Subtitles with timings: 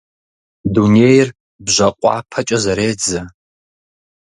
[0.73, 1.27] Дунейр
[1.65, 3.21] бжьакъуэпэкӀэ зэредзэ.